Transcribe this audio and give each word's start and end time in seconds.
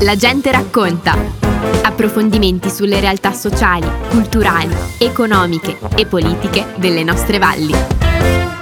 La 0.00 0.14
gente 0.14 0.52
racconta. 0.52 1.16
Approfondimenti 1.82 2.68
sulle 2.68 3.00
realtà 3.00 3.32
sociali, 3.32 3.88
culturali, 4.10 4.74
economiche 4.98 5.78
e 5.96 6.04
politiche 6.04 6.66
delle 6.76 7.02
nostre 7.02 7.38
valli. 7.38 7.72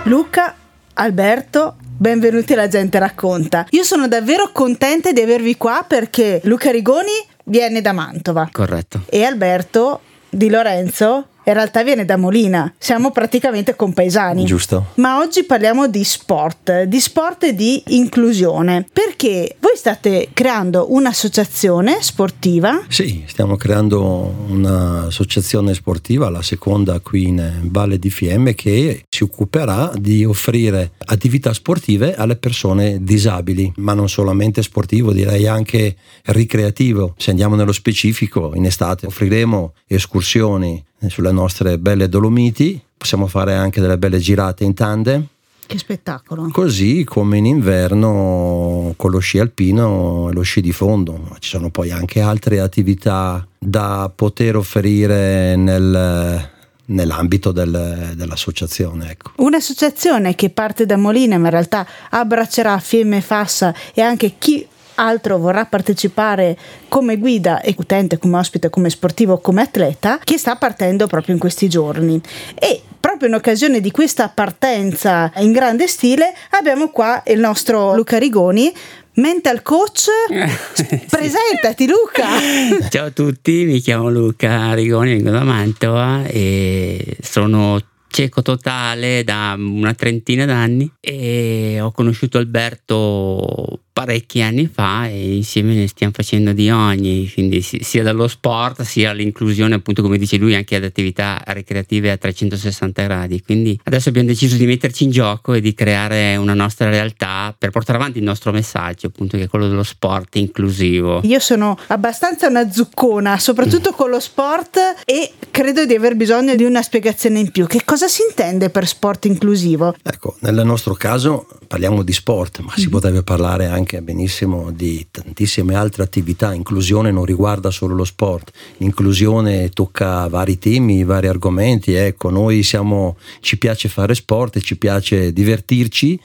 Luca, 0.04 0.54
Alberto, 0.94 1.74
benvenuti 1.96 2.52
alla 2.52 2.68
gente 2.68 3.00
racconta. 3.00 3.66
Io 3.70 3.82
sono 3.82 4.06
davvero 4.06 4.50
contenta 4.52 5.10
di 5.10 5.20
avervi 5.20 5.56
qua 5.56 5.84
perché 5.86 6.40
Luca 6.44 6.70
Rigoni 6.70 7.26
viene 7.44 7.80
da 7.80 7.92
Mantova. 7.92 8.48
Corretto. 8.52 9.02
E 9.06 9.24
Alberto 9.24 10.02
Di 10.30 10.48
Lorenzo 10.48 11.30
in 11.48 11.54
realtà 11.54 11.82
viene 11.82 12.04
da 12.04 12.16
Molina, 12.16 12.72
siamo 12.78 13.10
praticamente 13.10 13.74
compaesani. 13.74 14.44
Giusto. 14.44 14.88
Ma 14.96 15.18
oggi 15.18 15.44
parliamo 15.44 15.88
di 15.88 16.04
sport, 16.04 16.82
di 16.82 17.00
sport 17.00 17.44
e 17.44 17.54
di 17.54 17.82
inclusione, 17.88 18.86
perché 18.92 19.56
voi 19.60 19.72
state 19.74 20.28
creando 20.34 20.92
un'associazione 20.92 21.98
sportiva? 22.00 22.84
Sì, 22.88 23.24
stiamo 23.26 23.56
creando 23.56 24.34
un'associazione 24.48 25.72
sportiva, 25.72 26.28
la 26.28 26.42
seconda 26.42 27.00
qui 27.00 27.28
in 27.28 27.60
Valle 27.62 27.98
di 27.98 28.10
Fiemme, 28.10 28.54
che 28.54 29.04
si 29.08 29.22
occuperà 29.22 29.90
di 29.94 30.24
offrire 30.24 30.92
attività 31.06 31.54
sportive 31.54 32.14
alle 32.14 32.36
persone 32.36 33.02
disabili, 33.02 33.72
ma 33.76 33.94
non 33.94 34.08
solamente 34.08 34.62
sportivo, 34.62 35.12
direi 35.12 35.46
anche 35.46 35.96
ricreativo. 36.26 37.14
Se 37.16 37.30
andiamo 37.30 37.54
nello 37.54 37.72
specifico, 37.72 38.52
in 38.54 38.66
estate 38.66 39.06
offriremo 39.06 39.72
escursioni 39.86 40.84
sulle 41.06 41.32
nostre 41.32 41.78
belle 41.78 42.08
Dolomiti, 42.08 42.80
possiamo 42.96 43.26
fare 43.26 43.54
anche 43.54 43.80
delle 43.80 43.98
belle 43.98 44.18
girate 44.18 44.64
in 44.64 44.74
tandem. 44.74 45.26
Che 45.66 45.78
spettacolo! 45.78 46.48
Così 46.50 47.04
come 47.04 47.36
in 47.36 47.44
inverno 47.44 48.94
con 48.96 49.10
lo 49.10 49.18
sci 49.18 49.38
alpino 49.38 50.30
e 50.30 50.32
lo 50.32 50.42
sci 50.42 50.60
di 50.62 50.72
fondo. 50.72 51.36
Ci 51.38 51.50
sono 51.50 51.70
poi 51.70 51.90
anche 51.90 52.20
altre 52.20 52.58
attività 52.58 53.46
da 53.58 54.10
poter 54.14 54.56
offrire 54.56 55.56
nel, 55.56 56.50
nell'ambito 56.86 57.52
del, 57.52 58.14
dell'associazione. 58.16 59.10
Ecco. 59.10 59.32
Un'associazione 59.36 60.34
che 60.34 60.48
parte 60.50 60.86
da 60.86 60.96
Molina 60.96 61.36
ma 61.36 61.46
in 61.46 61.52
realtà 61.52 61.86
abbraccerà 62.10 62.78
Fiemme 62.78 63.20
Fassa 63.20 63.74
e 63.92 64.00
anche 64.00 64.36
chi 64.38 64.66
altro 64.98 65.38
vorrà 65.38 65.64
partecipare 65.64 66.56
come 66.88 67.16
guida 67.16 67.60
e 67.60 67.74
utente, 67.76 68.18
come 68.18 68.38
ospite, 68.38 68.70
come 68.70 68.90
sportivo, 68.90 69.38
come 69.38 69.62
atleta, 69.62 70.18
che 70.22 70.38
sta 70.38 70.56
partendo 70.56 71.06
proprio 71.06 71.34
in 71.34 71.40
questi 71.40 71.68
giorni. 71.68 72.20
E 72.54 72.82
proprio 73.00 73.28
in 73.28 73.34
occasione 73.34 73.80
di 73.80 73.90
questa 73.90 74.28
partenza 74.28 75.32
in 75.36 75.52
grande 75.52 75.86
stile 75.86 76.34
abbiamo 76.50 76.90
qua 76.90 77.22
il 77.26 77.38
nostro 77.38 77.94
Luca 77.94 78.18
Rigoni, 78.18 78.72
mental 79.14 79.62
coach. 79.62 80.08
Presentati 81.08 81.86
Luca! 81.86 82.26
Ciao 82.90 83.06
a 83.06 83.10
tutti, 83.10 83.64
mi 83.64 83.80
chiamo 83.80 84.10
Luca 84.10 84.74
Rigoni, 84.74 85.14
vengo 85.14 85.30
da 85.30 85.42
Mantova 85.42 86.24
e 86.26 87.16
sono 87.20 87.80
cieco 88.10 88.42
totale 88.42 89.22
da 89.22 89.54
una 89.56 89.94
trentina 89.94 90.44
d'anni 90.44 90.90
e 90.98 91.78
ho 91.80 91.92
conosciuto 91.92 92.38
Alberto 92.38 93.80
parecchi 93.98 94.40
anni 94.42 94.70
fa 94.72 95.08
e 95.08 95.34
insieme 95.34 95.74
ne 95.74 95.88
stiamo 95.88 96.12
facendo 96.14 96.52
di 96.52 96.70
ogni, 96.70 97.28
quindi 97.32 97.60
sia 97.62 98.04
dallo 98.04 98.28
sport 98.28 98.82
sia 98.82 99.10
all'inclusione 99.10 99.74
appunto 99.74 100.02
come 100.02 100.18
dice 100.18 100.36
lui 100.36 100.54
anche 100.54 100.76
ad 100.76 100.84
attività 100.84 101.42
ricreative 101.46 102.12
a 102.12 102.16
360 102.16 103.02
gradi, 103.02 103.42
quindi 103.42 103.76
adesso 103.82 104.08
abbiamo 104.10 104.28
deciso 104.28 104.54
di 104.54 104.66
metterci 104.66 105.02
in 105.02 105.10
gioco 105.10 105.52
e 105.52 105.60
di 105.60 105.74
creare 105.74 106.36
una 106.36 106.54
nostra 106.54 106.88
realtà 106.90 107.52
per 107.58 107.70
portare 107.70 107.98
avanti 107.98 108.18
il 108.18 108.24
nostro 108.24 108.52
messaggio 108.52 109.08
appunto 109.08 109.36
che 109.36 109.44
è 109.44 109.48
quello 109.48 109.66
dello 109.66 109.82
sport 109.82 110.36
inclusivo. 110.36 111.20
Io 111.24 111.40
sono 111.40 111.76
abbastanza 111.88 112.46
una 112.46 112.70
zuccona, 112.70 113.36
soprattutto 113.40 113.90
con 113.90 114.10
lo 114.10 114.20
sport 114.20 114.78
e 115.04 115.32
credo 115.50 115.86
di 115.86 115.94
aver 115.94 116.14
bisogno 116.14 116.54
di 116.54 116.62
una 116.62 116.82
spiegazione 116.82 117.40
in 117.40 117.50
più. 117.50 117.66
Che 117.66 117.82
cosa 117.84 118.06
si 118.06 118.22
intende 118.28 118.70
per 118.70 118.86
sport 118.86 119.24
inclusivo? 119.24 119.96
Ecco, 120.04 120.36
nel 120.42 120.64
nostro 120.64 120.94
caso 120.94 121.48
parliamo 121.66 122.02
di 122.02 122.12
sport, 122.12 122.60
ma 122.60 122.72
si 122.76 122.86
mm. 122.86 122.90
potrebbe 122.90 123.22
parlare 123.22 123.66
anche 123.66 123.87
anche 123.88 124.02
benissimo 124.02 124.70
di 124.70 125.06
tantissime 125.10 125.74
altre 125.74 126.02
attività. 126.02 126.52
Inclusione 126.52 127.10
non 127.10 127.24
riguarda 127.24 127.70
solo 127.70 127.94
lo 127.94 128.04
sport, 128.04 128.50
l'inclusione 128.76 129.70
tocca 129.70 130.28
vari 130.28 130.58
temi, 130.58 131.04
vari 131.04 131.26
argomenti. 131.26 131.94
Ecco, 131.94 132.28
noi 132.28 132.62
siamo, 132.62 133.16
ci 133.40 133.56
piace 133.56 133.88
fare 133.88 134.14
sport 134.14 134.60
ci 134.60 134.76
piace 134.76 135.32
divertirci 135.32 136.20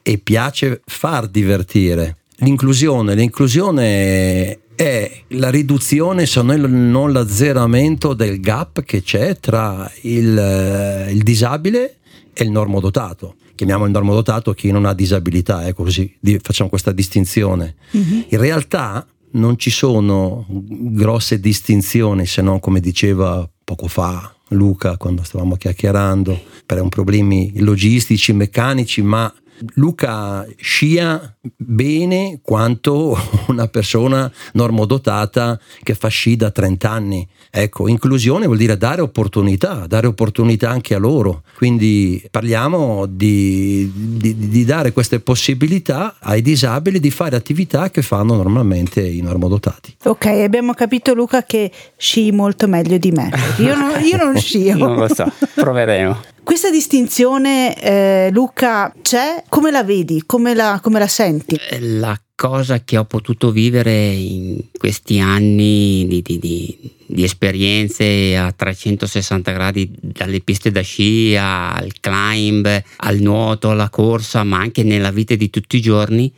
e 0.00 0.18
piace 0.18 0.80
far 0.86 1.28
divertire. 1.28 2.16
L'inclusione, 2.36 3.14
l'inclusione 3.14 4.58
è 4.74 5.22
la 5.28 5.50
riduzione, 5.50 6.24
se 6.24 6.42
non 6.42 7.12
l'azzeramento 7.12 8.14
del 8.14 8.40
gap 8.40 8.82
che 8.84 9.02
c'è 9.02 9.36
tra 9.38 9.90
il, 10.02 11.08
il 11.10 11.22
disabile 11.22 11.96
e 12.32 12.44
il 12.44 12.50
normodotato 12.50 13.34
chiamiamo 13.54 13.84
il 13.84 13.90
normodotato 13.90 14.52
chi 14.52 14.70
non 14.70 14.84
ha 14.84 14.94
disabilità, 14.94 15.66
ecco 15.66 15.84
così 15.84 16.16
facciamo 16.40 16.68
questa 16.68 16.92
distinzione. 16.92 17.76
Uh-huh. 17.92 18.24
In 18.28 18.38
realtà 18.38 19.06
non 19.32 19.58
ci 19.58 19.70
sono 19.70 20.46
grosse 20.48 21.40
distinzioni 21.40 22.26
se 22.26 22.42
non 22.42 22.60
come 22.60 22.80
diceva 22.80 23.48
poco 23.64 23.88
fa 23.88 24.34
Luca 24.48 24.96
quando 24.96 25.22
stavamo 25.22 25.56
chiacchierando 25.56 26.40
per 26.66 26.80
un 26.82 26.88
problemi 26.88 27.52
logistici, 27.60 28.32
meccanici, 28.32 29.02
ma 29.02 29.32
Luca 29.74 30.46
scia 30.56 31.36
bene 31.56 32.38
quanto 32.42 33.18
una 33.48 33.66
persona 33.66 34.30
normodotata 34.52 35.58
che 35.82 35.94
fa 35.94 36.08
sci 36.08 36.36
da 36.36 36.50
30 36.50 36.90
anni. 36.90 37.28
Ecco, 37.50 37.88
inclusione 37.88 38.46
vuol 38.46 38.58
dire 38.58 38.76
dare 38.76 39.00
opportunità, 39.02 39.86
dare 39.86 40.06
opportunità 40.06 40.70
anche 40.70 40.94
a 40.94 40.98
loro. 40.98 41.42
Quindi 41.56 42.22
parliamo 42.30 43.06
di, 43.06 43.90
di, 43.92 44.48
di 44.48 44.64
dare 44.64 44.92
queste 44.92 45.20
possibilità 45.20 46.16
ai 46.20 46.42
disabili 46.42 47.00
di 47.00 47.10
fare 47.10 47.36
attività 47.36 47.90
che 47.90 48.02
fanno 48.02 48.36
normalmente 48.36 49.06
i 49.06 49.20
normodotati. 49.20 49.96
Ok, 50.04 50.26
abbiamo 50.26 50.72
capito 50.72 51.12
Luca 51.12 51.42
che 51.42 51.70
sci 51.96 52.30
molto 52.30 52.68
meglio 52.68 52.98
di 52.98 53.10
me. 53.10 53.30
Io 53.58 53.76
non, 53.76 54.00
io 54.02 54.16
non 54.16 54.36
scio. 54.38 54.76
non 54.76 54.96
lo 54.96 55.12
so, 55.12 55.30
proveremo. 55.54 56.30
Questa 56.44 56.70
distinzione, 56.70 57.80
eh, 57.80 58.28
Luca, 58.32 58.92
c'è? 59.00 59.44
Come 59.48 59.70
la 59.70 59.84
vedi? 59.84 60.24
Come 60.26 60.54
la, 60.54 60.80
come 60.82 60.98
la 60.98 61.06
senti? 61.06 61.31
La 61.80 62.20
cosa 62.34 62.82
che 62.82 62.96
ho 62.96 63.04
potuto 63.04 63.50
vivere 63.52 64.08
in 64.08 64.58
questi 64.76 65.20
anni 65.20 66.04
di, 66.08 66.22
di, 66.22 66.38
di, 66.38 66.90
di, 67.06 67.22
esperienze 67.22 68.36
a 68.36 68.50
360 68.50 69.52
gradi, 69.52 69.90
dalle 70.00 70.40
piste 70.40 70.70
da 70.70 70.80
sci 70.80 71.36
al 71.36 71.92
climb, 72.00 72.82
al 72.96 73.18
nuoto, 73.18 73.70
alla 73.70 73.90
corsa, 73.90 74.42
ma 74.42 74.58
anche 74.58 74.82
nella 74.82 75.10
vita 75.10 75.34
di 75.34 75.50
tutti 75.50 75.76
i 75.76 75.80
giorni, 75.80 76.32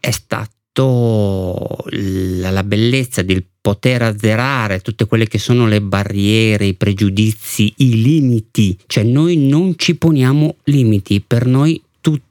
è 0.00 0.10
stato 0.10 1.84
la, 1.90 2.50
la 2.50 2.64
bellezza 2.64 3.22
del 3.22 3.44
poter 3.60 4.02
azzerare 4.02 4.80
tutte 4.80 5.06
quelle 5.06 5.28
che 5.28 5.38
sono 5.38 5.66
le 5.66 5.80
barriere, 5.80 6.66
i 6.66 6.74
pregiudizi, 6.74 7.74
i 7.76 8.02
limiti, 8.02 8.78
cioè 8.86 9.04
noi 9.04 9.36
non 9.36 9.74
ci 9.76 9.96
poniamo 9.96 10.56
limiti, 10.64 11.20
per 11.20 11.46
noi 11.46 11.80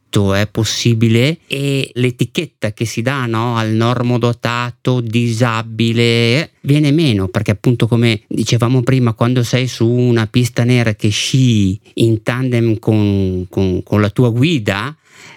è 0.09 0.47
possibile 0.47 1.39
e 1.47 1.91
l'etichetta 1.93 2.73
che 2.73 2.85
si 2.85 3.01
dà 3.01 3.25
no, 3.25 3.55
al 3.57 3.71
normodotato, 3.71 5.01
disabile, 5.01 6.51
viene 6.61 6.91
meno 6.91 7.27
perché 7.27 7.51
appunto 7.51 7.87
come 7.87 8.21
dicevamo 8.27 8.81
prima 8.81 9.13
quando 9.13 9.43
sei 9.43 9.67
su 9.67 9.87
una 9.87 10.27
pista 10.27 10.63
nera 10.63 10.95
che 10.95 11.09
sci 11.09 11.79
in 11.95 12.23
tandem 12.23 12.79
con, 12.79 13.45
con, 13.49 13.83
con 13.83 14.01
la 14.01 14.09
tua 14.09 14.29
guida, 14.29 14.95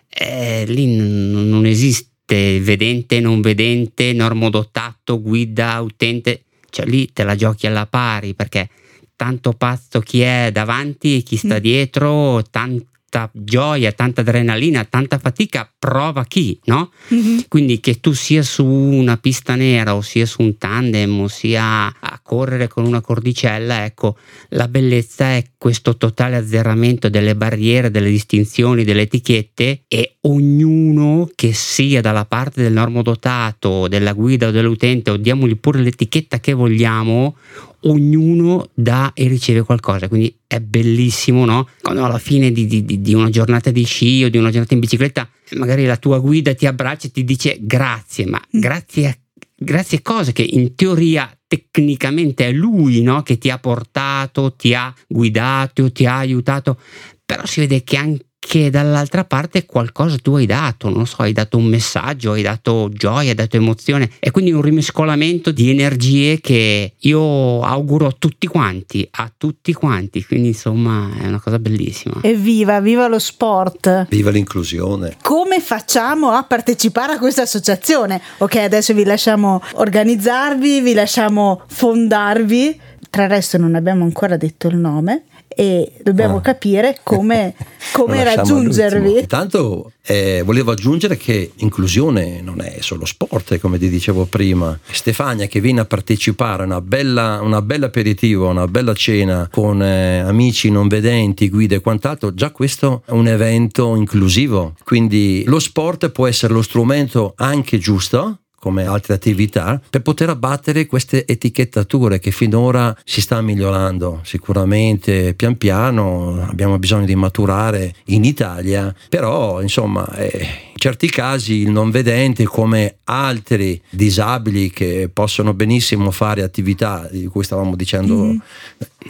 eh, 0.09 0.65
lì 0.67 0.87
n- 0.87 1.49
non 1.49 1.67
esiste 1.67 2.61
vedente, 2.61 3.21
non 3.21 3.41
vedente, 3.41 4.13
normodotato, 4.13 5.21
guida, 5.21 5.81
utente, 5.81 6.45
cioè 6.71 6.87
lì 6.87 7.13
te 7.13 7.25
la 7.25 7.35
giochi 7.35 7.67
alla 7.67 7.87
pari 7.87 8.35
perché 8.35 8.69
tanto 9.17 9.53
pazzo 9.53 10.01
chi 10.01 10.21
è 10.21 10.51
davanti 10.51 11.17
e 11.17 11.23
chi 11.23 11.37
sta 11.37 11.57
mm. 11.57 11.59
dietro, 11.59 12.43
tanto 12.51 12.87
tanta 13.11 13.29
gioia, 13.35 13.93
tanta 13.93 14.21
adrenalina, 14.21 14.85
tanta 14.85 15.19
fatica, 15.19 15.71
prova 15.79 16.25
chi, 16.25 16.59
no? 16.65 16.93
Mm-hmm. 17.13 17.39
Quindi 17.49 17.81
che 17.81 17.99
tu 18.01 18.13
sia 18.13 18.43
su 18.43 18.65
una 18.65 19.17
pista 19.17 19.57
nera 19.57 19.97
o 19.97 20.01
sia 20.01 20.25
su 20.25 20.43
un 20.43 20.57
tandem 20.57 21.21
o 21.21 21.29
sia 21.29 21.87
a 21.99 22.21
correre 22.23 22.69
con 22.69 22.87
una 22.87 23.01
cordicella, 23.01 23.85
ecco, 23.85 24.17
la 24.51 24.69
bellezza 24.69 25.33
è 25.33 25.45
questo 25.59 25.97
totale 25.97 26.37
azzeramento 26.37 27.09
delle 27.09 27.35
barriere, 27.35 27.91
delle 27.91 28.11
distinzioni, 28.11 28.85
delle 28.85 29.03
etichette 29.03 29.83
e 29.89 30.17
ognuno 30.23 31.29
che 31.35 31.53
sia 31.53 32.01
dalla 32.01 32.25
parte 32.25 32.63
del 32.63 32.73
normodotato, 32.73 33.89
della 33.89 34.13
guida 34.13 34.49
o 34.49 34.51
dell'utente 34.53 35.11
o 35.11 35.17
diamogli 35.17 35.59
pure 35.59 35.81
l'etichetta 35.81 36.39
che 36.39 36.53
vogliamo, 36.53 37.37
ognuno 37.83 38.71
dà 38.75 39.13
e 39.15 39.29
riceve 39.29 39.63
qualcosa, 39.63 40.09
quindi 40.09 40.37
è 40.47 40.61
bellissimo, 40.61 41.45
no? 41.45 41.69
Quando 41.81 42.05
alla 42.05 42.19
fine 42.19 42.53
di, 42.53 42.67
di, 42.67 42.85
di, 42.85 43.15
una 43.15 43.31
giornata 43.31 43.71
di 43.71 43.85
sci 43.85 44.25
o 44.25 44.29
di 44.29 44.39
una 44.39 44.51
giornata 44.51 44.75
in 44.75 44.81
bicicletta, 44.81 45.29
magari 45.53 45.85
la 45.87 45.97
tua 45.97 46.19
guida 46.19 46.55
ti 46.55 46.67
abbraccia 46.67 47.09
e 47.09 47.11
ti 47.11 47.25
dice 47.25 47.59
grazie, 47.61 48.27
ma 48.27 48.39
mm. 48.39 48.61
grazie 48.61 49.07
a 49.07 49.17
grazie 49.63 49.99
a 49.99 50.01
cose 50.03 50.33
che 50.33 50.43
in 50.43 50.75
teoria 50.75 51.31
tecnicamente 51.47 52.47
è 52.47 52.53
lui 52.53 53.03
no? 53.03 53.23
che 53.23 53.37
ti 53.37 53.51
ha 53.51 53.59
portato, 53.59 54.55
ti 54.55 54.73
ha 54.73 54.93
guidato, 55.07 55.93
ti 55.93 56.07
ha 56.07 56.17
aiutato, 56.17 56.81
però 57.27 57.45
si 57.45 57.61
vede 57.61 57.83
che 57.83 57.97
anche 57.97 58.25
che 58.41 58.71
dall'altra 58.71 59.25
parte 59.25 59.67
qualcosa 59.67 60.17
tu 60.17 60.35
hai 60.35 60.47
dato, 60.47 60.89
non 60.89 61.07
so, 61.07 61.17
hai 61.19 61.33
dato 61.33 61.59
un 61.59 61.67
messaggio, 61.67 62.33
hai 62.33 62.43
dato 62.43 62.89
gioia, 62.91 63.29
hai 63.29 63.35
dato 63.35 63.57
emozione 63.57 64.11
e 64.19 64.31
quindi 64.31 64.51
un 64.51 64.63
rimescolamento 64.63 65.53
di 65.53 65.69
energie 65.69 66.41
che 66.41 66.95
io 66.99 67.63
auguro 67.63 68.07
a 68.07 68.15
tutti 68.19 68.47
quanti, 68.47 69.07
a 69.13 69.31
tutti 69.37 69.75
quanti, 69.75 70.25
quindi 70.25 70.49
insomma 70.49 71.11
è 71.21 71.27
una 71.27 71.39
cosa 71.39 71.59
bellissima. 71.59 72.17
Evviva, 72.23 72.81
viva 72.81 73.07
lo 73.07 73.19
sport! 73.19 74.07
Viva 74.09 74.31
l'inclusione! 74.31 75.17
Come 75.23 75.61
facciamo 75.61 76.31
a 76.31 76.43
partecipare 76.43 77.13
a 77.13 77.19
questa 77.19 77.43
associazione? 77.43 78.21
Ok, 78.39 78.57
adesso 78.57 78.95
vi 78.95 79.05
lasciamo 79.05 79.63
organizzarvi, 79.75 80.81
vi 80.81 80.95
lasciamo 80.95 81.63
fondarvi. 81.69 82.81
Tra 83.11 83.25
il 83.25 83.29
resto 83.29 83.59
non 83.59 83.75
abbiamo 83.75 84.05
ancora 84.05 84.37
detto 84.37 84.69
il 84.69 84.77
nome 84.77 85.25
e 85.55 85.93
dobbiamo 86.03 86.37
ah. 86.37 86.41
capire 86.41 86.99
come, 87.03 87.55
come 87.93 88.23
raggiungervi. 88.25 89.19
Intanto 89.19 89.93
eh, 90.03 90.43
volevo 90.45 90.73
aggiungere 90.73 91.17
che 91.17 91.53
inclusione 91.57 92.41
non 92.41 92.61
è 92.61 92.77
solo 92.81 93.05
sport, 93.05 93.59
come 93.59 93.79
ti 93.79 93.89
dicevo 93.89 94.25
prima. 94.25 94.79
Stefania 94.91 95.47
che 95.47 95.61
viene 95.61 95.81
a 95.81 95.85
partecipare 95.85 96.63
a 96.63 96.67
una 96.67 96.81
bella, 96.81 97.41
una 97.43 97.63
bella 97.63 97.87
aperitivo, 97.87 98.49
una 98.49 98.67
bella 98.67 98.95
cena 98.95 99.49
con 99.51 99.83
eh, 99.83 100.19
amici 100.19 100.71
non 100.71 100.89
vedenti, 100.89 101.49
guide 101.49 101.77
e 101.77 101.81
quant'altro, 101.81 102.35
già 102.35 102.51
questo 102.51 103.03
è 103.07 103.13
un 103.13 103.29
evento 103.29 103.95
inclusivo. 103.95 104.75
Quindi 104.85 105.45
lo 105.47 105.59
sport 105.59 106.11
può 106.11 106.27
essere 106.27 106.53
lo 106.53 106.63
strumento 106.63 107.35
anche 107.37 107.79
giusto 107.79 108.40
come 108.61 108.85
altre 108.85 109.15
attività 109.15 109.81
per 109.89 110.03
poter 110.03 110.29
abbattere 110.29 110.87
queste 110.87 111.27
etichettature 111.27 112.19
che 112.19 112.31
finora 112.31 112.95
si 113.05 113.23
sta 113.23 113.41
migliorando 113.41 114.21
sicuramente 114.23 115.33
pian 115.35 115.57
piano 115.57 116.47
abbiamo 116.47 116.79
bisogno 116.79 117.07
di 117.07 117.15
maturare 117.15 117.95
in 118.07 118.25
Italia 118.25 118.95
però 119.09 119.63
insomma 119.63 120.07
eh, 120.15 120.39
in 120.73 120.77
certi 120.77 121.09
casi 121.09 121.55
il 121.55 121.71
non 121.71 121.91
vedente 121.91 122.45
come 122.45 122.99
altri 123.05 123.81
disabili 123.89 124.71
che 124.71 125.11
possono 125.11 125.55
benissimo 125.55 126.11
fare 126.11 126.43
attività 126.43 127.09
di 127.11 127.27
cui 127.27 127.43
stavamo 127.43 127.75
dicendo 127.75 128.15
mm. 128.15 128.39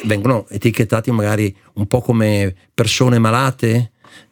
vengono 0.04 0.46
etichettati 0.48 1.10
magari 1.10 1.52
un 1.74 1.88
po' 1.88 2.00
come 2.00 2.54
persone 2.72 3.18
malate 3.18 3.90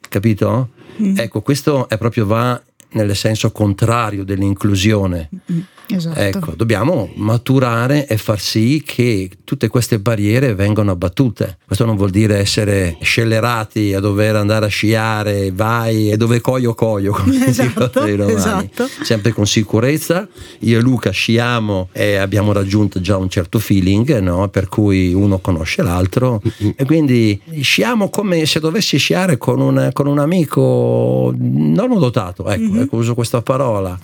capito? 0.08 0.70
Mm. 1.00 1.18
Ecco, 1.18 1.42
questo 1.42 1.88
è 1.88 1.96
proprio 1.96 2.26
va 2.26 2.60
nel 2.90 3.14
senso 3.16 3.50
contrario 3.50 4.24
dell'inclusione. 4.24 5.28
Mm, 5.52 5.58
esatto. 5.88 6.18
Ecco, 6.18 6.52
dobbiamo 6.56 7.10
maturare 7.14 8.06
e 8.06 8.16
far 8.16 8.40
sì 8.40 8.82
che 8.84 9.30
tutte 9.44 9.68
queste 9.68 9.98
barriere 9.98 10.54
vengano 10.54 10.90
abbattute. 10.90 11.58
Questo 11.64 11.84
non 11.84 11.96
vuol 11.96 12.10
dire 12.10 12.38
essere 12.38 12.96
scellerati 13.00 13.94
a 13.94 14.00
dover 14.00 14.36
andare 14.36 14.66
a 14.66 14.68
sciare, 14.68 15.52
vai 15.52 16.10
e 16.10 16.16
dove 16.16 16.40
coio 16.40 16.74
coio, 16.74 17.12
come 17.12 17.46
esatto, 17.46 18.02
esatto. 18.02 18.88
Sempre 19.02 19.32
con 19.32 19.46
sicurezza. 19.46 20.26
Io 20.60 20.78
e 20.78 20.80
Luca 20.80 21.10
sciamo 21.10 21.88
e 21.92 22.16
abbiamo 22.16 22.52
raggiunto 22.52 23.00
già 23.00 23.16
un 23.16 23.28
certo 23.28 23.58
feeling, 23.58 24.18
no? 24.18 24.48
per 24.48 24.68
cui 24.68 25.12
uno 25.12 25.38
conosce 25.38 25.82
l'altro 25.82 26.42
e 26.74 26.84
quindi 26.84 27.40
sciamo 27.60 28.08
come 28.10 28.44
se 28.46 28.60
dovessi 28.60 28.98
sciare 28.98 29.36
con 29.36 29.60
un, 29.60 29.90
con 29.92 30.06
un 30.06 30.18
amico 30.18 31.32
non 31.36 31.98
dotato. 31.98 32.48
Ecco. 32.48 32.62
Mm-hmm 32.62 32.86
ecco, 32.88 32.96
uso 32.96 33.14
questa 33.14 33.42
parola. 33.42 33.98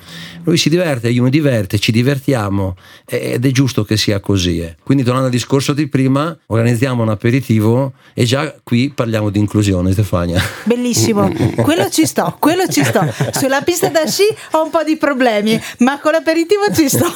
Lui 0.45 0.57
si 0.57 0.69
diverte, 0.69 1.09
io 1.09 1.23
mi 1.23 1.31
diverte, 1.75 1.79
ci 1.79 1.93
divertiamo 1.93 2.77
ed 3.07 3.45
è 3.45 3.51
giusto 3.51 3.85
che 3.85 3.97
sia 3.97 4.21
così. 4.21 4.61
Eh. 4.61 4.77
Quindi 4.83 5.05
tornando 5.05 5.29
al 5.29 5.33
discorso 5.33 5.73
di 5.73 5.89
prima, 5.89 6.37
organizziamo 6.47 7.03
un 7.03 7.09
aperitivo 7.09 7.93
e 8.15 8.25
già 8.25 8.55
qui 8.63 8.91
parliamo 8.95 9.31
di 9.31 9.39
inclusione, 9.39 9.93
Stefania. 9.93 10.41
Bellissimo, 10.65 11.31
quello 11.57 11.89
ci 11.91 12.07
sto, 12.07 12.37
quello 12.39 12.67
ci 12.69 12.85
sto. 12.85 13.01
Sulla 13.33 13.63
pista 13.63 13.89
da 13.89 14.07
sci 14.07 14.25
ho 14.53 14.65
un 14.65 14.71
po' 14.71 14.83
di 14.83 14.97
problemi, 14.97 15.61
ma 15.79 15.99
con 16.01 16.13
l'aperitivo 16.13 16.63
ci 16.73 16.89
sto. 16.89 17.13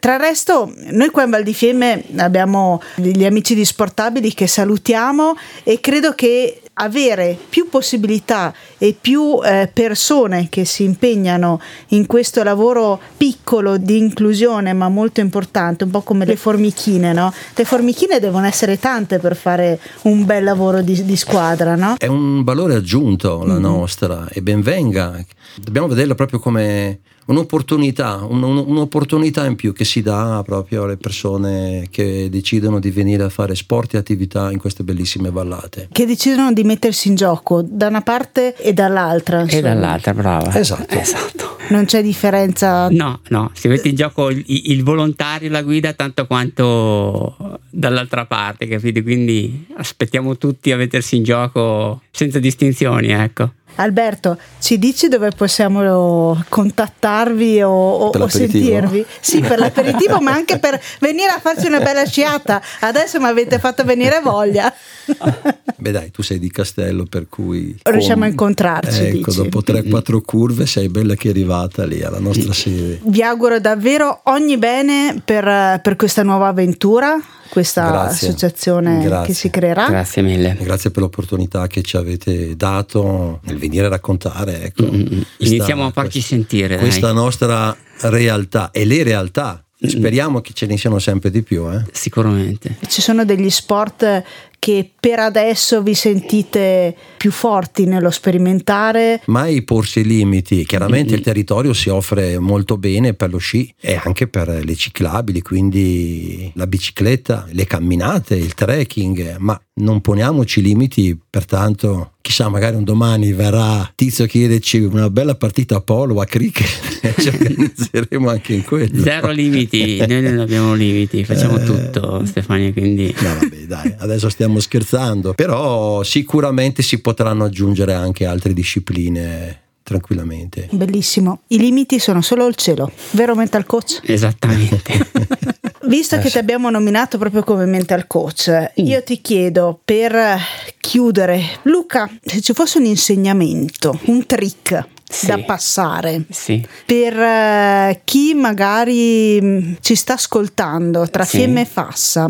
Tra 0.00 0.14
il 0.14 0.20
resto, 0.20 0.72
noi 0.90 1.10
qua 1.10 1.24
in 1.24 1.30
Val 1.30 1.42
di 1.42 1.54
Fiemme 1.54 2.04
abbiamo 2.16 2.80
gli 2.96 3.24
amici 3.24 3.54
di 3.54 3.64
Sportabili 3.64 4.32
che 4.34 4.46
salutiamo 4.46 5.36
e 5.62 5.80
credo 5.80 6.12
che 6.14 6.60
avere 6.74 7.38
più 7.48 7.68
possibilità 7.68 8.52
e 8.78 8.96
più 8.98 9.40
eh, 9.44 9.70
persone 9.72 10.48
che 10.48 10.64
si 10.64 10.84
impegnano 10.84 11.60
in 11.88 12.06
questo 12.06 12.42
lavoro 12.42 13.00
piccolo 13.16 13.76
di 13.76 13.98
inclusione 13.98 14.72
ma 14.72 14.88
molto 14.88 15.20
importante, 15.20 15.84
un 15.84 15.90
po' 15.90 16.02
come 16.02 16.24
le 16.24 16.36
formichine, 16.36 17.12
no? 17.12 17.32
Le 17.54 17.64
formichine 17.64 18.18
devono 18.18 18.46
essere 18.46 18.78
tante 18.78 19.18
per 19.18 19.36
fare 19.36 19.78
un 20.02 20.24
bel 20.24 20.42
lavoro 20.44 20.82
di, 20.82 21.04
di 21.04 21.16
squadra, 21.16 21.76
no? 21.76 21.94
È 21.98 22.06
un 22.06 22.42
valore 22.42 22.74
aggiunto 22.74 23.44
la 23.44 23.54
mm-hmm. 23.54 23.62
nostra 23.62 24.28
e 24.30 24.42
ben 24.42 24.60
venga. 24.60 25.22
Dobbiamo 25.56 25.86
vederla 25.88 26.14
proprio 26.14 26.40
come 26.40 27.00
un'opportunità, 27.26 28.26
un, 28.28 28.42
un'opportunità 28.42 29.46
in 29.46 29.56
più 29.56 29.72
che 29.72 29.84
si 29.84 30.02
dà 30.02 30.42
proprio 30.44 30.84
alle 30.84 30.96
persone 30.96 31.86
che 31.90 32.28
decidono 32.30 32.78
di 32.78 32.90
venire 32.90 33.22
a 33.22 33.28
fare 33.28 33.54
sport 33.54 33.94
e 33.94 33.98
attività 33.98 34.50
in 34.50 34.58
queste 34.58 34.82
bellissime 34.82 35.30
vallate. 35.30 35.88
Che 35.90 36.06
decidono 36.06 36.52
di 36.52 36.63
mettersi 36.64 37.08
in 37.08 37.14
gioco 37.14 37.62
da 37.62 37.86
una 37.86 38.02
parte 38.02 38.54
e 38.56 38.72
dall'altra. 38.72 39.40
Insomma. 39.40 39.58
E 39.58 39.62
dall'altra, 39.62 40.14
brava. 40.14 40.54
Esatto. 40.58 40.98
esatto. 40.98 41.56
Non 41.68 41.86
c'è 41.86 42.02
differenza. 42.02 42.88
No, 42.90 43.20
no, 43.28 43.50
si 43.54 43.68
mette 43.68 43.88
in 43.88 43.94
gioco 43.94 44.28
il, 44.30 44.44
il 44.46 44.82
volontario, 44.82 45.48
la 45.50 45.62
guida, 45.62 45.92
tanto 45.94 46.26
quanto 46.26 47.58
dall'altra 47.70 48.26
parte, 48.26 48.66
capite? 48.66 49.02
Quindi 49.02 49.66
aspettiamo 49.76 50.36
tutti 50.36 50.72
a 50.72 50.76
mettersi 50.76 51.16
in 51.16 51.22
gioco 51.22 52.02
senza 52.10 52.38
distinzioni, 52.38 53.08
ecco. 53.08 53.52
Alberto, 53.76 54.38
ci 54.60 54.78
dici 54.78 55.08
dove 55.08 55.30
possiamo 55.30 56.40
contattarvi 56.48 57.62
o, 57.62 58.06
o 58.06 58.28
sentirvi? 58.28 59.04
Sì, 59.20 59.40
per 59.40 59.58
l'aperitivo, 59.58 60.20
ma 60.20 60.32
anche 60.32 60.58
per 60.58 60.80
venire 61.00 61.30
a 61.30 61.40
farci 61.40 61.66
una 61.66 61.80
bella 61.80 62.04
sciata. 62.04 62.62
Adesso 62.80 63.18
mi 63.18 63.26
avete 63.26 63.58
fatto 63.58 63.82
venire 63.84 64.20
voglia. 64.22 64.72
Beh 65.76 65.90
dai, 65.90 66.10
tu 66.10 66.22
sei 66.22 66.38
di 66.38 66.50
Castello, 66.50 67.04
per 67.04 67.26
cui... 67.28 67.76
Riusciamo 67.82 68.20
con... 68.20 68.22
a 68.22 68.28
incontrarci. 68.28 69.02
Ecco, 69.02 69.30
dici. 69.30 69.42
dopo 69.42 69.60
3-4 69.60 70.20
curve 70.22 70.66
sei 70.66 70.88
bella 70.88 71.14
che 71.14 71.28
è 71.28 71.30
arrivata 71.30 71.84
lì 71.84 72.02
alla 72.02 72.20
nostra 72.20 72.52
sede. 72.52 73.00
Vi 73.04 73.22
auguro 73.22 73.60
davvero 73.60 74.20
ogni 74.24 74.56
bene 74.56 75.20
per, 75.24 75.80
per 75.80 75.96
questa 75.96 76.22
nuova 76.22 76.48
avventura 76.48 77.18
questa 77.54 77.88
Grazie. 77.88 78.28
associazione 78.28 79.04
Grazie. 79.04 79.26
che 79.26 79.34
si 79.34 79.50
creerà. 79.50 79.88
Grazie 79.88 80.22
mille. 80.22 80.56
Grazie 80.60 80.90
per 80.90 81.02
l'opportunità 81.02 81.68
che 81.68 81.82
ci 81.82 81.96
avete 81.96 82.56
dato 82.56 83.38
nel 83.44 83.58
venire 83.58 83.86
a 83.86 83.90
raccontare. 83.90 84.64
Ecco, 84.64 84.90
mm-hmm. 84.90 85.06
questa, 85.36 85.54
Iniziamo 85.54 85.86
a 85.86 85.90
farci 85.92 86.18
questa, 86.18 86.34
sentire. 86.34 86.78
Questa 86.78 87.06
dai. 87.06 87.14
nostra 87.14 87.76
realtà 88.00 88.70
e 88.72 88.84
le 88.84 89.02
realtà 89.04 89.63
Speriamo 89.88 90.40
che 90.40 90.52
ce 90.52 90.66
ne 90.66 90.76
siano 90.76 90.98
sempre 90.98 91.30
di 91.30 91.42
più. 91.42 91.70
Eh? 91.70 91.84
Sicuramente. 91.92 92.76
Ci 92.88 93.00
sono 93.00 93.24
degli 93.24 93.50
sport 93.50 94.22
che 94.64 94.90
per 94.98 95.18
adesso 95.18 95.82
vi 95.82 95.92
sentite 95.92 96.96
più 97.18 97.30
forti 97.30 97.84
nello 97.84 98.10
sperimentare? 98.10 99.20
Mai 99.26 99.60
porsi 99.60 100.02
limiti, 100.02 100.64
chiaramente 100.64 101.08
mm-hmm. 101.08 101.18
il 101.18 101.22
territorio 101.22 101.72
si 101.74 101.90
offre 101.90 102.38
molto 102.38 102.78
bene 102.78 103.12
per 103.12 103.28
lo 103.28 103.36
sci 103.36 103.74
e 103.78 104.00
anche 104.02 104.26
per 104.26 104.48
le 104.64 104.74
ciclabili, 104.74 105.42
quindi 105.42 106.50
la 106.54 106.66
bicicletta, 106.66 107.46
le 107.50 107.66
camminate, 107.66 108.36
il 108.36 108.54
trekking, 108.54 109.36
ma 109.36 109.60
non 109.74 110.00
poniamoci 110.00 110.62
limiti, 110.62 111.18
pertanto 111.28 112.13
chissà 112.24 112.48
magari 112.48 112.74
un 112.74 112.84
domani 112.84 113.34
verrà 113.34 113.92
Tizio 113.94 114.24
a 114.24 114.26
chiederci 114.26 114.78
una 114.78 115.10
bella 115.10 115.34
partita 115.34 115.76
a 115.76 115.80
polo 115.82 116.22
a 116.22 116.24
cricket 116.24 117.02
e 117.04 117.14
ci 117.18 117.28
organizzeremo 117.28 118.30
anche 118.30 118.54
in 118.54 118.64
quello. 118.64 119.02
Zero 119.02 119.30
limiti, 119.30 119.98
noi 119.98 120.22
non 120.22 120.38
abbiamo 120.38 120.72
limiti, 120.72 121.22
facciamo 121.22 121.58
eh, 121.58 121.64
tutto 121.64 122.24
Stefania, 122.24 122.72
quindi... 122.72 123.14
No 123.20 123.34
vabbè 123.40 123.56
dai, 123.66 123.94
adesso 123.98 124.30
stiamo 124.30 124.58
scherzando, 124.58 125.34
però 125.34 126.02
sicuramente 126.02 126.82
si 126.82 126.98
potranno 127.02 127.44
aggiungere 127.44 127.92
anche 127.92 128.24
altre 128.24 128.54
discipline 128.54 129.60
tranquillamente. 129.82 130.68
Bellissimo, 130.72 131.42
i 131.48 131.58
limiti 131.58 131.98
sono 131.98 132.22
solo 132.22 132.46
il 132.46 132.54
cielo, 132.54 132.90
vero 133.10 133.34
mental 133.34 133.66
coach? 133.66 134.00
Esattamente. 134.02 135.52
Visto 135.86 136.18
che 136.18 136.30
ti 136.30 136.38
abbiamo 136.38 136.70
nominato 136.70 137.18
proprio 137.18 137.42
come 137.42 137.66
mental 137.66 138.06
coach, 138.06 138.48
mm. 138.50 138.86
io 138.86 139.02
ti 139.02 139.20
chiedo 139.20 139.80
per 139.84 140.38
chiudere, 140.80 141.42
Luca, 141.62 142.10
se 142.22 142.40
ci 142.40 142.52
fosse 142.52 142.78
un 142.78 142.86
insegnamento, 142.86 143.98
un 144.04 144.24
trick 144.26 144.86
sì. 145.14 145.26
da 145.26 145.38
passare 145.38 146.24
sì. 146.30 146.66
per 146.84 147.16
uh, 147.16 147.98
chi 148.04 148.34
magari 148.34 149.38
mm, 149.40 149.72
ci 149.80 149.94
sta 149.94 150.14
ascoltando 150.14 151.08
tra 151.08 151.24
sì. 151.24 151.38
Fiemme 151.38 151.62
e 151.62 151.64
Fassa 151.64 152.28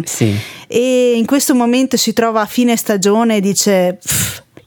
e 0.66 1.12
in 1.14 1.24
questo 1.24 1.54
momento 1.54 1.96
si 1.96 2.12
trova 2.12 2.42
a 2.42 2.46
fine 2.46 2.76
stagione 2.76 3.36
e 3.36 3.40
dice 3.40 3.98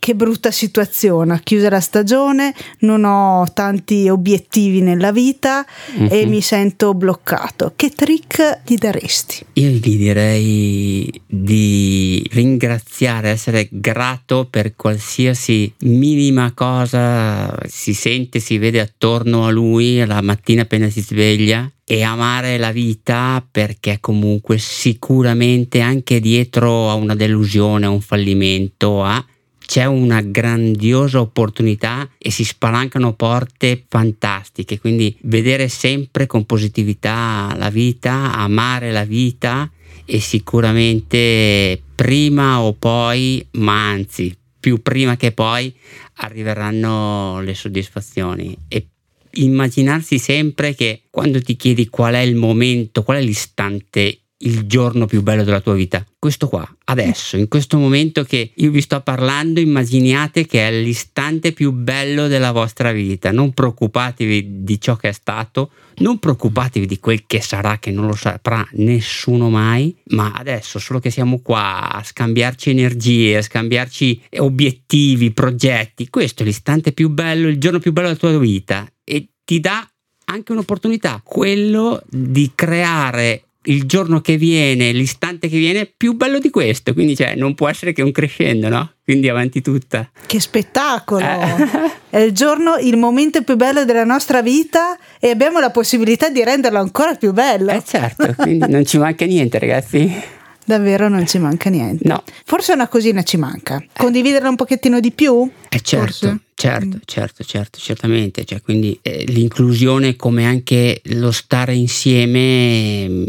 che 0.08 0.16
brutta 0.16 0.52
situazione, 0.52 1.42
chiusa 1.44 1.70
la 1.70 1.82
stagione, 1.82 2.56
non 2.80 3.04
ho 3.04 3.46
tanti 3.54 4.08
obiettivi 4.08 4.80
nella 4.80 5.12
vita 5.12 5.66
mm-hmm. 5.66 6.08
e 6.10 6.24
mhm. 6.24 6.30
mi 6.30 6.40
sento 6.40 6.94
bloccato. 6.94 7.74
Che 7.76 7.90
trick 7.90 8.62
gli 8.66 8.76
daresti? 8.76 9.46
Io 9.52 9.68
gli 9.68 9.98
direi 9.98 11.12
di 11.26 12.26
ringraziare, 12.32 13.32
essere 13.32 13.68
grato 13.70 14.48
per 14.50 14.78
qualsiasi 14.78 15.74
minima 15.80 16.54
cosa 16.54 17.54
si 17.66 17.94
sente, 17.94 18.40
si 18.40 18.58
vede 18.58 18.80
attorno 18.80 19.46
a 19.46 19.50
lui 19.50 20.06
la 20.06 20.22
mattina 20.22 20.62
appena 20.62 20.90
si 20.90 21.02
sveglia 21.02 21.70
e 21.84 22.02
amare 22.04 22.58
la 22.58 22.72
vita 22.72 23.46
perché 23.52 23.98
comunque 24.00 24.58
sicuramente 24.58 25.82
anche 25.82 26.22
dietro 26.22 26.90
a 26.90 26.94
una 26.94 27.14
delusione, 27.14 27.88
a 27.88 27.90
un 27.90 28.00
fallimento, 28.00 29.04
a 29.04 29.22
c'è 29.68 29.84
una 29.84 30.22
grandiosa 30.22 31.20
opportunità 31.20 32.10
e 32.18 32.32
si 32.32 32.46
spalancano 32.46 33.14
porte 33.16 33.84
fantastiche, 33.86 34.80
quindi 34.80 35.14
vedere 35.24 35.68
sempre 35.68 36.26
con 36.26 36.46
positività 36.46 37.54
la 37.58 37.70
vita, 37.70 38.34
amare 38.34 38.94
la 38.94 39.04
vita 39.04 39.70
e 40.06 40.22
sicuramente 40.22 41.82
prima 41.94 42.62
o 42.62 42.72
poi, 42.72 43.46
ma 43.52 43.90
anzi 43.90 44.34
più 44.58 44.82
prima 44.82 45.18
che 45.18 45.34
poi 45.34 45.76
arriveranno 46.16 47.42
le 47.42 47.54
soddisfazioni. 47.54 48.58
E 48.70 48.88
immaginarsi 49.32 50.18
sempre 50.18 50.76
che 50.76 51.02
quando 51.10 51.42
ti 51.42 51.58
chiedi 51.58 51.90
qual 51.90 52.14
è 52.14 52.20
il 52.20 52.36
momento, 52.36 53.04
qual 53.04 53.18
è 53.18 53.22
l'istante 53.22 54.22
il 54.40 54.68
giorno 54.68 55.06
più 55.06 55.24
bello 55.24 55.44
della 55.44 55.62
tua 55.62 55.74
vita. 55.74 56.06
Questo 56.20 56.48
qua, 56.48 56.68
adesso, 56.86 57.38
in 57.38 57.48
questo 57.48 57.78
momento 57.78 58.24
che 58.24 58.52
io 58.54 58.72
vi 58.72 58.82
sto 58.82 59.02
parlando, 59.02 59.60
immaginiate 59.60 60.46
che 60.46 60.68
è 60.68 60.72
l'istante 60.72 61.54
più 61.54 61.72
bello 61.72 62.28
della 62.28 62.52
vostra 62.52 62.92
vita. 62.92 63.32
Non 63.32 63.54
preoccupatevi 63.54 64.64
di 64.64 64.80
ciò 64.80 64.96
che 64.96 65.10
è 65.10 65.12
stato, 65.12 65.72
non 65.98 66.20
preoccupatevi 66.20 66.86
di 66.86 67.00
quel 67.00 67.26
che 67.26 67.42
sarà, 67.42 67.80
che 67.80 67.92
non 67.92 68.06
lo 68.06 68.16
saprà 68.16 68.68
nessuno 68.74 69.50
mai, 69.50 69.96
ma 70.10 70.34
adesso, 70.34 70.78
solo 70.80 71.00
che 71.00 71.10
siamo 71.10 71.40
qua 71.42 71.92
a 71.92 72.04
scambiarci 72.04 72.70
energie, 72.70 73.38
a 73.38 73.42
scambiarci 73.42 74.22
obiettivi, 74.38 75.32
progetti, 75.32 76.10
questo 76.10 76.44
è 76.44 76.46
l'istante 76.46 76.92
più 76.92 77.10
bello, 77.10 77.48
il 77.48 77.58
giorno 77.58 77.80
più 77.80 77.92
bello 77.92 78.08
della 78.08 78.20
tua 78.20 78.38
vita 78.38 78.88
e 79.04 79.30
ti 79.44 79.60
dà 79.60 79.88
anche 80.30 80.52
un'opportunità, 80.52 81.22
quello 81.24 82.02
di 82.10 82.52
creare 82.54 83.47
il 83.68 83.86
giorno 83.86 84.22
che 84.22 84.38
viene, 84.38 84.92
l'istante 84.92 85.48
che 85.48 85.58
viene, 85.58 85.92
più 85.96 86.14
bello 86.14 86.40
di 86.40 86.50
questo. 86.50 86.94
Quindi, 86.94 87.16
cioè, 87.16 87.36
non 87.36 87.56
può 87.56 87.68
essere 87.68 87.94
che 87.94 88.02
un 88.02 88.12
crescendo, 88.12 88.70
no? 88.70 88.92
Quindi 89.04 89.30
avanti 89.30 89.62
tutta. 89.62 90.10
Che 90.26 90.40
spettacolo! 90.40 91.26
Eh. 91.26 91.96
È 92.10 92.20
il 92.20 92.32
giorno, 92.32 92.78
il 92.78 92.98
momento 92.98 93.44
più 93.44 93.56
bello 93.56 93.86
della 93.86 94.04
nostra 94.04 94.42
vita 94.42 94.98
e 95.20 95.30
abbiamo 95.30 95.60
la 95.60 95.72
possibilità 95.72 96.30
di 96.30 96.44
renderlo 96.44 96.80
ancora 96.80 97.16
più 97.16 97.32
bello. 97.34 97.72
Eh 97.72 97.84
certo, 97.86 98.34
quindi 98.38 98.66
non 98.70 98.86
ci 98.86 98.98
manca 98.98 99.26
niente, 99.26 99.60
ragazzi. 99.60 100.36
Davvero 100.68 101.08
non 101.08 101.26
ci 101.26 101.38
manca 101.40 101.70
niente. 101.70 102.06
No. 102.06 102.22
Forse 102.44 102.74
una 102.74 102.90
cosina 102.90 103.24
ci 103.24 103.38
manca. 103.38 103.82
Condividerla 103.94 104.50
un 104.50 104.58
pochettino 104.58 105.00
di 105.00 105.14
più? 105.14 105.50
Eh 105.70 105.80
certo, 105.80 106.06
Forse? 106.28 106.40
certo, 106.56 106.98
mm. 106.98 107.00
certo, 107.06 107.44
certo, 107.46 107.80
certamente. 107.80 108.44
Cioè, 108.44 108.62
quindi 108.62 109.00
eh, 109.02 109.24
l'inclusione 109.28 110.18
come 110.18 110.46
anche 110.46 111.00
lo 111.06 111.32
stare 111.32 111.74
insieme 111.74 113.08
mm, 113.08 113.28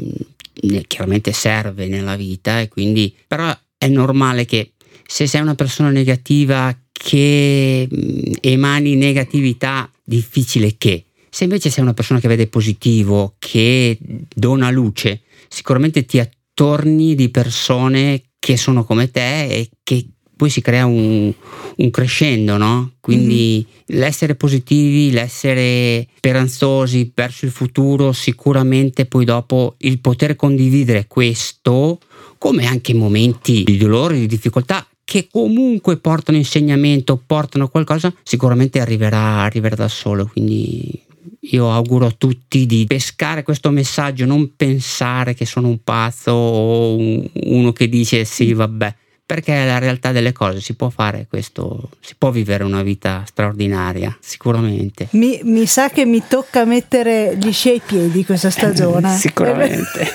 chiaramente 0.89 1.31
serve 1.31 1.87
nella 1.87 2.17
vita 2.17 2.59
e 2.59 2.67
quindi 2.67 3.15
però 3.25 3.57
è 3.79 3.87
normale 3.87 4.45
che 4.45 4.73
se 5.07 5.29
sei 5.29 5.41
una 5.41 5.55
persona 5.55 5.91
negativa 5.91 6.77
che 6.91 7.87
mh, 7.89 7.97
mm, 7.97 8.33
emani 8.41 8.97
negatività, 8.97 9.89
difficile 10.03 10.75
che. 10.77 11.05
Se 11.31 11.45
invece 11.45 11.71
sei 11.71 11.85
una 11.85 11.95
persona 11.95 12.19
che 12.19 12.27
vede 12.27 12.49
positivo, 12.49 13.37
che 13.39 13.97
dona 14.35 14.71
luce, 14.71 15.21
sicuramente 15.47 16.05
ti 16.05 16.19
attiene 16.19 16.37
torni 16.59 17.15
di 17.15 17.29
persone 17.29 18.31
che 18.41 18.57
sono 18.57 18.83
come 18.83 19.13
te 19.13 19.47
e 19.47 19.71
che 19.85 20.09
poi 20.35 20.51
si 20.51 20.61
crea 20.61 20.87
un, 20.87 21.33
un 21.77 21.91
crescendo, 21.91 22.57
no? 22.57 22.95
Quindi 22.99 23.65
mm-hmm. 23.65 24.01
l'essere 24.01 24.35
positivi, 24.35 25.13
l'essere 25.13 26.09
speranzosi 26.17 27.13
verso 27.15 27.45
il 27.45 27.53
futuro, 27.53 28.11
sicuramente 28.11 29.07
poi 29.07 29.25
dopo 29.25 29.77
il 29.79 30.01
poter 30.01 30.35
condividere 30.35 31.07
questo, 31.07 32.01
come 32.39 32.67
anche 32.67 32.93
momenti 32.93 33.63
di 33.63 33.77
dolore, 33.77 34.19
di 34.19 34.27
difficoltà, 34.27 34.85
che 35.05 35.29
comunque 35.31 35.99
portano 35.99 36.39
insegnamento, 36.39 37.23
portano 37.25 37.69
qualcosa, 37.69 38.13
sicuramente 38.25 38.81
arriverà, 38.81 39.43
arriverà 39.43 39.77
da 39.77 39.89
solo. 39.89 40.27
Quindi 40.27 41.07
io 41.51 41.71
auguro 41.71 42.07
a 42.07 42.15
tutti 42.17 42.67
di 42.67 42.85
pescare 42.87 43.43
questo 43.43 43.71
messaggio, 43.71 44.25
non 44.25 44.53
pensare 44.57 45.35
che 45.35 45.47
sono 45.47 45.69
un 45.69 45.83
pazzo 45.83 46.33
o 46.33 46.97
uno 46.97 47.73
che 47.73 47.89
dice 47.89 48.25
sì, 48.25 48.53
vabbè, 48.53 48.95
perché 49.25 49.63
è 49.63 49.67
la 49.67 49.79
realtà 49.79 50.11
delle 50.11 50.33
cose, 50.33 50.61
si 50.61 50.75
può 50.75 50.89
fare 50.89 51.27
questo, 51.29 51.91
si 52.01 52.15
può 52.17 52.31
vivere 52.31 52.65
una 52.65 52.83
vita 52.83 53.25
straordinaria, 53.27 54.17
sicuramente. 54.21 55.09
Mi, 55.13 55.41
mi 55.45 55.67
sa 55.67 55.91
che 55.91 56.05
mi 56.05 56.23
tocca 56.27 56.65
mettere 56.65 57.37
gli 57.39 57.53
sci 57.53 57.69
ai 57.69 57.83
piedi 57.85 58.25
questa 58.25 58.49
stagione. 58.51 59.15
sicuramente. 59.17 60.07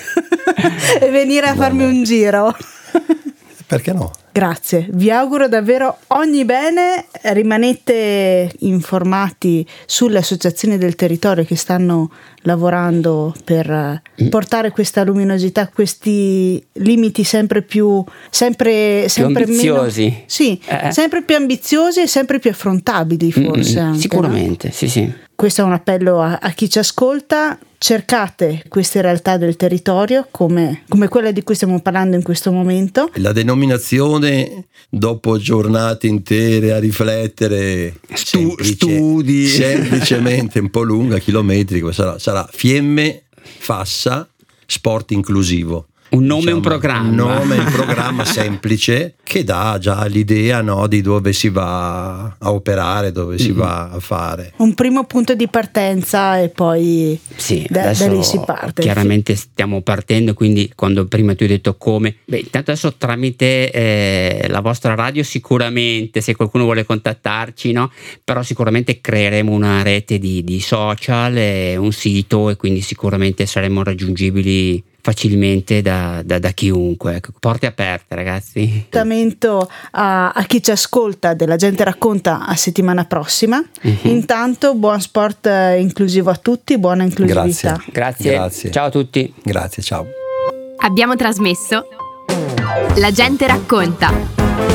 e 0.99 1.09
venire 1.09 1.47
a 1.47 1.55
farmi 1.55 1.83
un 1.83 2.03
giro. 2.03 2.55
Perché 3.73 3.91
no? 3.91 4.11
Grazie, 4.31 4.87
vi 4.91 5.09
auguro 5.09 5.47
davvero 5.47 5.97
ogni 6.07 6.45
bene, 6.45 7.05
rimanete 7.21 8.51
informati 8.59 9.65
sulle 9.85 10.19
associazioni 10.19 10.77
del 10.77 10.95
territorio 10.95 11.43
che 11.43 11.55
stanno 11.55 12.11
lavorando 12.41 13.33
per 13.43 14.01
mm. 14.21 14.27
portare 14.29 14.69
questa 14.69 15.03
luminosità, 15.03 15.67
questi 15.67 16.63
limiti 16.73 17.23
sempre 17.23 17.63
più, 17.63 18.03
sempre, 18.29 19.07
sempre 19.07 19.45
più 19.45 19.53
ambiziosi. 19.53 20.03
Meno, 20.03 20.23
sì, 20.27 20.61
eh. 20.67 20.91
sempre 20.91 21.23
più 21.23 21.35
ambiziosi 21.35 22.01
e 22.01 22.07
sempre 22.07 22.37
più 22.37 22.51
affrontabili 22.51 23.31
forse. 23.31 23.81
Mm, 23.81 23.85
anche, 23.85 23.99
sicuramente, 23.99 24.67
no? 24.67 24.73
sì 24.73 24.87
sì. 24.87 25.13
Questo 25.35 25.61
è 25.61 25.65
un 25.65 25.73
appello 25.73 26.21
a, 26.21 26.37
a 26.39 26.51
chi 26.51 26.69
ci 26.69 26.77
ascolta, 26.77 27.57
cercate 27.83 28.63
queste 28.69 29.01
realtà 29.01 29.35
del 29.35 29.57
territorio 29.57 30.25
come, 30.31 30.83
come, 30.87 31.09
quella 31.09 31.31
di 31.31 31.43
cui 31.43 31.53
stiamo 31.53 31.81
parlando 31.81 32.15
in 32.15 32.23
questo 32.23 32.49
momento. 32.49 33.09
La 33.15 33.33
denominazione, 33.33 34.67
dopo 34.87 35.37
giornate 35.37 36.07
intere 36.07 36.71
a 36.71 36.79
riflettere, 36.79 37.99
Stu- 38.13 38.55
semplice, 38.55 38.73
studi, 38.75 39.47
semplicemente 39.51 40.59
un 40.59 40.69
po' 40.69 40.83
lunga, 40.83 41.17
chilometrico, 41.17 41.91
sarà, 41.91 42.17
sarà 42.19 42.47
Fiemme 42.49 43.23
Fassa 43.41 44.29
Sport 44.65 45.11
Inclusivo. 45.11 45.87
Un 46.13 46.25
nome 46.25 46.51
e 46.51 46.53
un 46.53 46.59
diciamo, 46.59 46.61
programma. 46.61 47.09
Un 47.09 47.15
nome 47.15 47.55
e 47.55 47.59
un 47.59 47.71
programma 47.71 48.23
semplice 48.23 49.15
che 49.23 49.43
dà 49.43 49.77
già 49.79 50.05
l'idea 50.05 50.61
no, 50.61 50.85
di 50.85 51.01
dove 51.01 51.33
si 51.33 51.49
va 51.49 52.35
a 52.37 52.51
operare, 52.51 53.11
dove 53.11 53.39
si 53.39 53.49
mm-hmm. 53.49 53.57
va 53.57 53.89
a 53.89 53.99
fare. 53.99 54.53
Un 54.57 54.75
primo 54.75 55.05
punto 55.05 55.33
di 55.33 55.47
partenza 55.47 56.39
e 56.39 56.49
poi 56.49 57.19
sì, 57.35 57.65
da, 57.67 57.93
da 57.93 58.07
lì 58.07 58.23
si 58.23 58.39
parte. 58.45 58.83
Chiaramente 58.83 59.35
stiamo 59.35 59.81
partendo, 59.81 60.35
quindi 60.35 60.71
quando 60.75 61.07
prima 61.07 61.33
ti 61.33 61.45
ho 61.45 61.47
detto 61.47 61.77
come, 61.77 62.17
beh, 62.25 62.37
intanto 62.37 62.69
adesso 62.69 62.93
tramite 62.93 63.71
eh, 63.71 64.45
la 64.49 64.59
vostra 64.59 64.93
radio 64.93 65.23
sicuramente, 65.23 66.21
se 66.21 66.35
qualcuno 66.35 66.65
vuole 66.65 66.85
contattarci, 66.85 67.71
no? 67.71 67.91
però 68.23 68.43
sicuramente 68.43 69.01
creeremo 69.01 69.51
una 69.51 69.81
rete 69.81 70.19
di, 70.19 70.43
di 70.43 70.59
social, 70.59 71.35
un 71.77 71.91
sito 71.91 72.51
e 72.51 72.55
quindi 72.55 72.81
sicuramente 72.81 73.47
saremo 73.47 73.81
raggiungibili 73.81 74.91
facilmente 75.03 75.81
da, 75.81 76.21
da, 76.23 76.39
da 76.39 76.51
chiunque. 76.51 77.15
Ecco, 77.15 77.31
porte 77.37 77.65
aperte, 77.65 78.15
ragazzi. 78.15 78.61
Appuntamento 78.61 79.69
a, 79.91 80.31
a, 80.31 80.43
chi 80.43 80.63
ci 80.63 80.71
ascolta 80.71 81.33
della 81.33 81.57
gente 81.57 81.83
racconta 81.83 82.45
a 82.45 82.55
settimana 82.55 83.03
prossima. 83.03 83.61
Mm-hmm. 83.61 83.97
Intanto, 84.03 84.73
buon 84.75 85.01
sport 85.01 85.45
eh, 85.45 85.79
inclusivo 85.79 86.29
a 86.29 86.37
tutti, 86.37 86.79
buona 86.79 87.03
inclusività. 87.03 87.43
Grazie. 87.43 87.91
Grazie. 87.91 88.31
Grazie. 88.31 88.71
Ciao 88.71 88.85
a 88.85 88.89
tutti. 88.89 89.33
Grazie, 89.43 89.83
ciao. 89.83 90.05
Abbiamo 90.77 91.15
trasmesso 91.15 91.85
La 92.95 93.11
gente 93.11 93.45
racconta. 93.45 94.11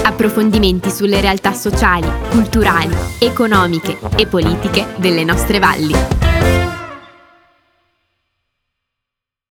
Approfondimenti 0.02 0.90
sulle 0.90 1.20
realtà 1.20 1.52
sociali, 1.52 2.08
culturali, 2.30 2.94
economiche 3.18 3.98
e 4.16 4.26
politiche 4.26 4.86
delle 4.98 5.24
nostre 5.24 5.58
valli. 5.58 6.17